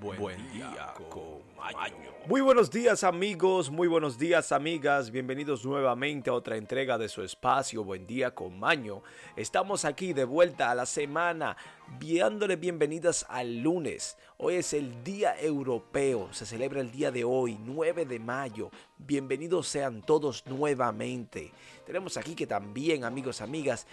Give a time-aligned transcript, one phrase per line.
[0.00, 2.12] Buen, día, con Maño.
[2.26, 7.22] Muy buenos días amigos, muy buenos días amigas, bienvenidos nuevamente a otra entrega de su
[7.22, 9.02] espacio Buen día con Maño.
[9.36, 11.56] Estamos aquí de vuelta a la semana,
[11.98, 14.18] dándole bienvenidas al lunes.
[14.38, 18.70] Hoy es el Día Europeo, se celebra el día de hoy, 9 de mayo.
[18.98, 21.52] Bienvenidos sean todos nuevamente.
[21.86, 23.86] Tenemos aquí que también amigos, amigas,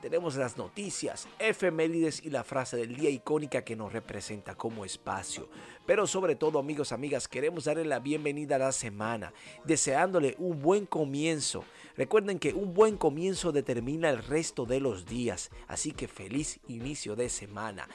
[0.00, 5.48] tenemos las noticias, efemérides y la frase del día icónica que nos representa como espacio.
[5.86, 9.32] Pero sobre todo, amigos, amigas, queremos darle la bienvenida a la semana,
[9.64, 11.64] deseándole un buen comienzo.
[11.96, 17.16] Recuerden que un buen comienzo determina el resto de los días, así que feliz inicio
[17.16, 17.88] de semana.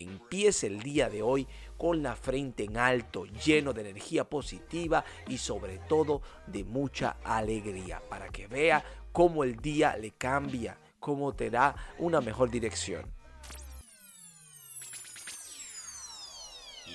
[0.00, 1.46] Empiece el día de hoy
[1.78, 8.02] con la frente en alto, lleno de energía positiva y sobre todo de mucha alegría,
[8.08, 13.04] para que vea cómo el día le cambia cómo te da una mejor dirección.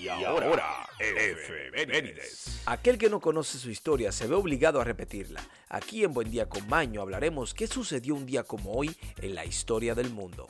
[0.02, 2.64] Y ahora, efemérides.
[2.66, 5.44] Aquel que no conoce su historia se ve obligado a repetirla.
[5.70, 9.46] Aquí en Buen Día con Maño hablaremos qué sucedió un día como hoy en la
[9.46, 10.48] historia del mundo.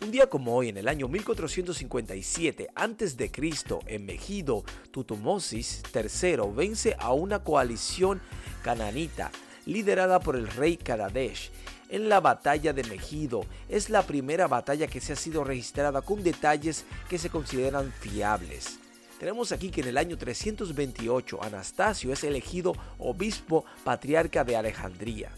[0.00, 3.30] Un día como hoy, en el año 1457 a.C.,
[3.86, 8.20] en Megido, Tutumosis III vence a una coalición
[8.62, 9.32] cananita
[9.66, 11.50] liderada por el rey Kadadesh
[11.88, 13.44] en la batalla de Megido.
[13.68, 18.78] Es la primera batalla que se ha sido registrada con detalles que se consideran fiables.
[19.18, 25.30] Tenemos aquí que en el año 328 Anastasio es elegido obispo patriarca de Alejandría.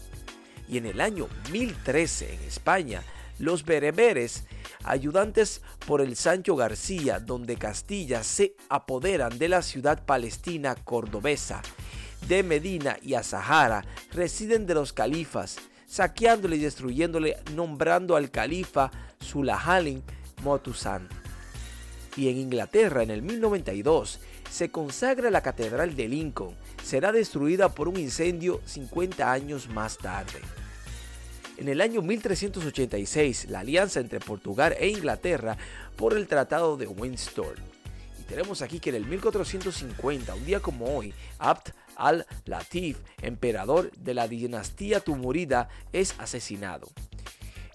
[0.67, 3.03] Y en el año 1013 en España,
[3.39, 4.45] los bereberes,
[4.83, 11.61] ayudantes por el Sancho García, donde Castilla se apoderan de la ciudad palestina cordobesa,
[12.27, 20.03] de Medina y Azahara, residen de los califas saqueándole y destruyéndole, nombrando al califa Sulahalin
[20.43, 21.07] Motusan.
[22.15, 24.19] Y en Inglaterra, en el 1092,
[24.51, 26.55] se consagra la Catedral de Lincoln.
[26.83, 30.41] Será destruida por un incendio 50 años más tarde.
[31.57, 35.57] En el año 1386, la alianza entre Portugal e Inglaterra
[35.95, 37.55] por el Tratado de Windsor.
[38.19, 44.13] Y tenemos aquí que en el 1450, un día como hoy, Abd al-Latif, emperador de
[44.13, 46.87] la dinastía Tumurida, es asesinado.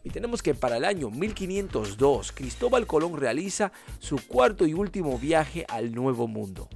[0.05, 5.65] Y tenemos que para el año 1502 Cristóbal Colón realiza su cuarto y último viaje
[5.69, 6.69] al Nuevo Mundo.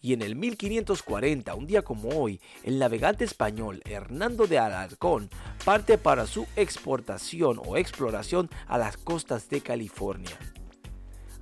[0.00, 5.28] Y en el 1540, un día como hoy, el navegante español Hernando de Alarcón
[5.64, 10.38] parte para su exportación o exploración a las costas de California.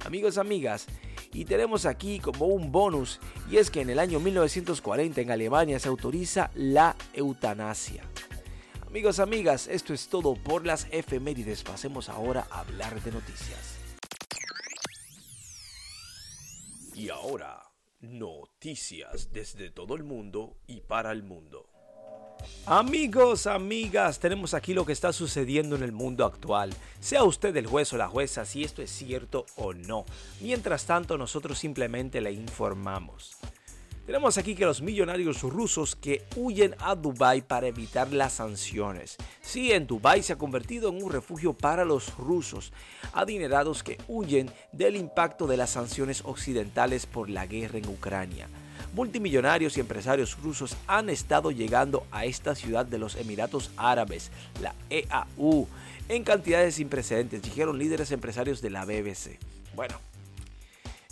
[0.04, 0.86] Amigos, amigas,
[1.32, 3.20] y tenemos aquí como un bonus,
[3.50, 8.04] y es que en el año 1940 en Alemania se autoriza la eutanasia.
[8.86, 11.62] Amigos, amigas, esto es todo por las efemérides.
[11.62, 13.76] Pasemos ahora a hablar de noticias.
[16.94, 17.62] Y ahora,
[18.00, 21.68] noticias desde todo el mundo y para el mundo.
[22.68, 26.74] Amigos, amigas, tenemos aquí lo que está sucediendo en el mundo actual.
[26.98, 30.04] Sea usted el juez o la jueza si esto es cierto o no.
[30.40, 33.36] Mientras tanto, nosotros simplemente le informamos.
[34.04, 39.16] Tenemos aquí que los millonarios rusos que huyen a Dubái para evitar las sanciones.
[39.42, 42.72] Sí, en Dubái se ha convertido en un refugio para los rusos,
[43.12, 48.48] adinerados que huyen del impacto de las sanciones occidentales por la guerra en Ucrania
[48.96, 54.30] multimillonarios y empresarios rusos han estado llegando a esta ciudad de los Emiratos Árabes,
[54.62, 55.68] la EAU,
[56.08, 59.38] en cantidades sin precedentes, dijeron líderes empresarios de la BBC.
[59.74, 60.00] Bueno,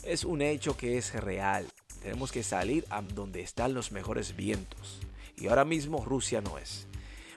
[0.03, 1.67] es un hecho que es real.
[2.03, 5.01] Tenemos que salir a donde están los mejores vientos.
[5.37, 6.87] Y ahora mismo Rusia no es.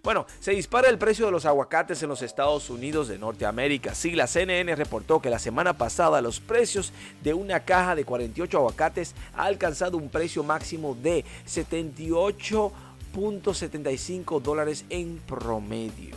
[0.07, 3.94] Bueno, se dispara el precio de los aguacates en los Estados Unidos de Norteamérica.
[3.94, 8.57] Sí, la CNN reportó que la semana pasada los precios de una caja de 48
[8.57, 16.16] aguacates ha alcanzado un precio máximo de 78.75 dólares en promedio.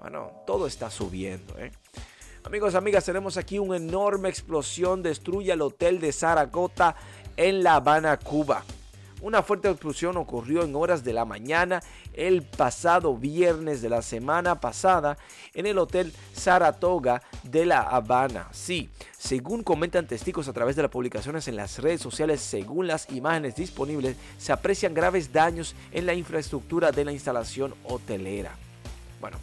[0.00, 1.70] Bueno, todo está subiendo, ¿eh?
[2.42, 5.00] Amigos, amigas, tenemos aquí una enorme explosión.
[5.00, 6.96] Destruye el hotel de Zaragoza
[7.36, 8.64] en La Habana, Cuba.
[9.22, 11.80] Una fuerte explosión ocurrió en horas de la mañana
[12.12, 15.16] el pasado viernes de la semana pasada
[15.54, 18.48] en el Hotel Saratoga de La Habana.
[18.50, 23.08] Sí, según comentan testigos a través de las publicaciones en las redes sociales, según las
[23.10, 28.56] imágenes disponibles, se aprecian graves daños en la infraestructura de la instalación hotelera.
[29.20, 29.38] Bueno,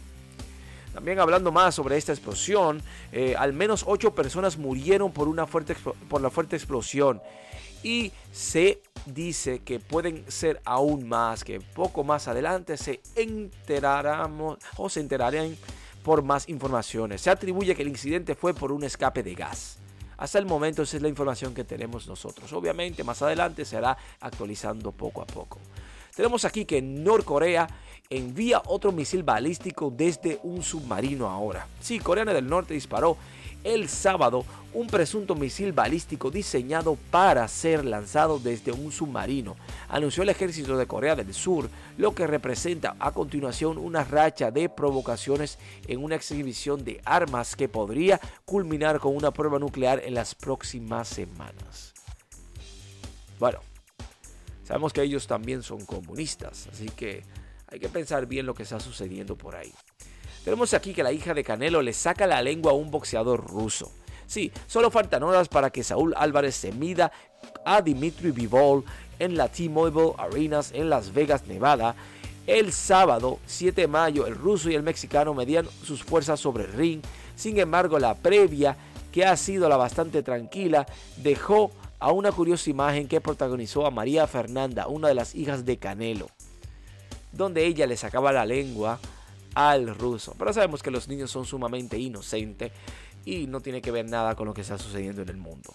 [0.92, 2.82] también hablando más sobre esta explosión,
[3.12, 5.74] eh, al menos ocho personas murieron por, una fuerte,
[6.10, 7.22] por la fuerte explosión
[7.82, 14.38] y se dice que pueden ser aún más, que poco más adelante se enterarán
[14.76, 15.56] o se enterarán
[16.02, 17.20] por más informaciones.
[17.20, 19.78] Se atribuye que el incidente fue por un escape de gas.
[20.16, 22.52] Hasta el momento esa es la información que tenemos nosotros.
[22.52, 25.58] Obviamente más adelante se hará actualizando poco a poco.
[26.14, 27.66] Tenemos aquí que Norcorea
[28.10, 31.66] envía otro misil balístico desde un submarino ahora.
[31.80, 33.16] Sí, Corea del Norte disparó
[33.64, 39.56] el sábado un presunto misil balístico diseñado para ser lanzado desde un submarino,
[39.88, 41.68] anunció el ejército de Corea del Sur,
[41.98, 45.58] lo que representa a continuación una racha de provocaciones
[45.88, 51.08] en una exhibición de armas que podría culminar con una prueba nuclear en las próximas
[51.08, 51.92] semanas.
[53.38, 53.58] Bueno,
[54.64, 57.24] sabemos que ellos también son comunistas, así que
[57.66, 59.72] hay que pensar bien lo que está sucediendo por ahí.
[60.44, 63.92] Tenemos aquí que la hija de Canelo le saca la lengua a un boxeador ruso.
[64.26, 67.12] Sí, solo faltan horas para que Saúl Álvarez se mida
[67.64, 68.84] a Dimitri Vivol
[69.18, 71.94] en la T-Mobile Arenas en Las Vegas, Nevada.
[72.46, 76.72] El sábado 7 de mayo, el ruso y el mexicano medían sus fuerzas sobre el
[76.72, 77.02] ring.
[77.36, 78.76] Sin embargo, la previa,
[79.12, 80.86] que ha sido la bastante tranquila,
[81.16, 85.76] dejó a una curiosa imagen que protagonizó a María Fernanda, una de las hijas de
[85.76, 86.28] Canelo,
[87.32, 88.98] donde ella le sacaba la lengua
[89.54, 90.34] al ruso.
[90.38, 92.72] Pero sabemos que los niños son sumamente inocentes
[93.24, 95.74] y no tiene que ver nada con lo que está sucediendo en el mundo.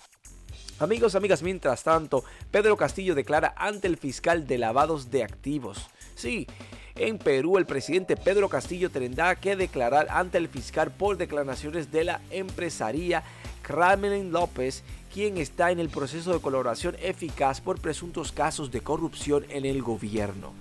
[0.79, 5.87] Amigos, amigas, mientras tanto, Pedro Castillo declara ante el fiscal de lavados de activos.
[6.15, 6.47] Sí,
[6.95, 12.03] en Perú el presidente Pedro Castillo tendrá que declarar ante el fiscal por declaraciones de
[12.03, 13.23] la empresaría
[13.61, 14.83] Kremlin López,
[15.13, 19.81] quien está en el proceso de colaboración eficaz por presuntos casos de corrupción en el
[19.81, 20.53] gobierno.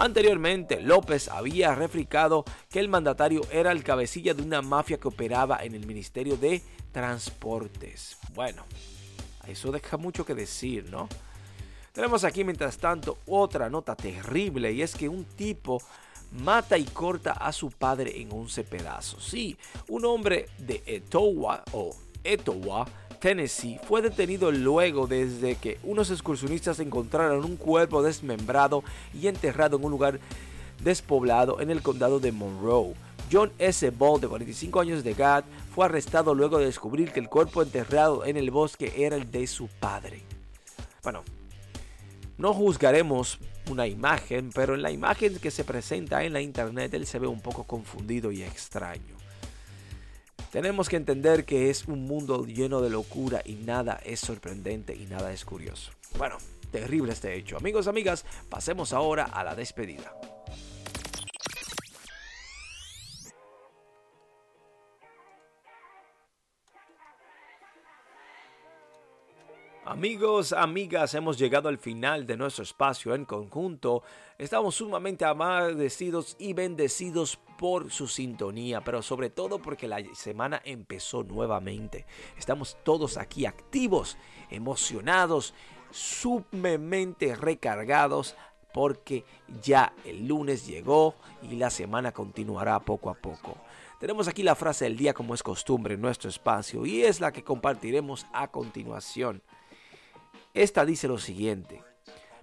[0.00, 5.58] Anteriormente, López había refricado que el mandatario era el cabecilla de una mafia que operaba
[5.62, 8.16] en el Ministerio de Transportes.
[8.32, 8.64] Bueno,
[9.46, 11.06] eso deja mucho que decir, ¿no?
[11.92, 15.82] Tenemos aquí, mientras tanto, otra nota terrible y es que un tipo
[16.32, 19.22] mata y corta a su padre en 11 pedazos.
[19.22, 19.54] Sí,
[19.88, 21.94] un hombre de Etowah o
[22.24, 22.86] Etowah
[23.20, 28.82] Tennessee, fue detenido luego desde que unos excursionistas encontraron un cuerpo desmembrado
[29.12, 30.20] y enterrado en un lugar
[30.82, 32.94] despoblado en el condado de Monroe.
[33.30, 33.90] John S.
[33.90, 35.44] Ball, de 45 años de edad,
[35.74, 39.46] fue arrestado luego de descubrir que el cuerpo enterrado en el bosque era el de
[39.46, 40.22] su padre.
[41.02, 41.22] Bueno,
[42.38, 43.38] no juzgaremos
[43.70, 47.26] una imagen, pero en la imagen que se presenta en la internet él se ve
[47.26, 49.19] un poco confundido y extraño.
[50.50, 55.06] Tenemos que entender que es un mundo lleno de locura y nada es sorprendente y
[55.06, 55.92] nada es curioso.
[56.18, 56.38] Bueno,
[56.72, 57.56] terrible este hecho.
[57.56, 60.12] Amigos, amigas, pasemos ahora a la despedida.
[69.90, 74.04] Amigos, amigas, hemos llegado al final de nuestro espacio en conjunto.
[74.38, 81.24] Estamos sumamente agradecidos y bendecidos por su sintonía, pero sobre todo porque la semana empezó
[81.24, 82.06] nuevamente.
[82.38, 84.16] Estamos todos aquí activos,
[84.48, 85.54] emocionados,
[85.90, 88.36] sumamente recargados
[88.72, 89.24] porque
[89.60, 93.56] ya el lunes llegó y la semana continuará poco a poco.
[93.98, 97.32] Tenemos aquí la frase del día como es costumbre en nuestro espacio y es la
[97.32, 99.42] que compartiremos a continuación.
[100.54, 101.82] Esta dice lo siguiente.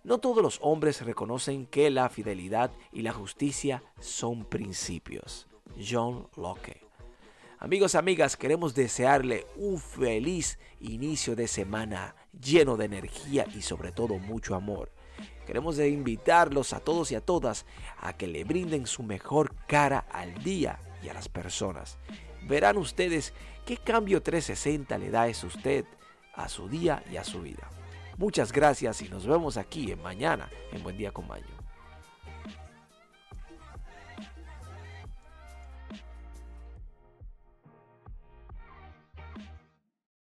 [0.04, 5.48] No todos los hombres reconocen que la fidelidad y la justicia son principios.
[5.77, 6.88] John Locke.
[7.59, 14.17] Amigos, amigas, queremos desearle un feliz inicio de semana lleno de energía y sobre todo
[14.20, 14.91] mucho amor.
[15.46, 17.65] Queremos invitarlos a todos y a todas
[18.00, 21.98] a que le brinden su mejor cara al día y a las personas.
[22.43, 23.34] Verán ustedes
[23.65, 25.84] qué cambio 360 le da eso usted
[26.36, 27.67] a su día y a su vida.
[28.17, 31.57] Muchas gracias y nos vemos aquí en mañana en Buen Día con Maño.